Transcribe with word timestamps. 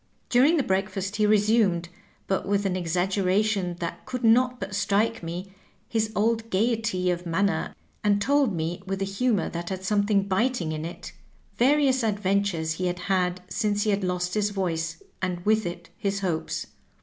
During 0.29 0.57
the 0.57 0.63
breakfast 0.63 1.17
he 1.17 1.27
resumed, 1.27 1.87
but 2.25 2.47
with 2.47 2.65
an 2.65 2.73
exaggera 2.73 3.45
tion 3.45 3.75
that 3.81 4.03
could 4.07 4.23
not 4.23 4.59
but 4.59 4.73
strike 4.73 5.21
me, 5.21 5.53
his 5.87 6.11
old 6.15 6.49
gayety 6.49 7.11
of 7.11 7.27
man 7.27 7.45
ner, 7.45 7.75
and 8.03 8.19
told 8.19 8.51
me, 8.51 8.81
with 8.87 8.99
a 9.03 9.05
humor 9.05 9.47
that 9.51 9.69
had 9.69 9.83
something 9.83 10.23
bit 10.23 10.59
ing 10.59 10.71
in 10.71 10.85
it, 10.85 11.13
various 11.59 12.01
adventures 12.01 12.71
he 12.71 12.87
had 12.87 12.97
had 13.13 13.41
since 13.47 13.83
he 13.83 13.91
had 13.91 14.03
lost 14.03 14.33
his 14.33 14.49
voice, 14.49 15.03
and 15.21 15.45
with 15.45 15.67
it 15.67 15.89
his 15.99 16.21
hopes. 16.21 16.65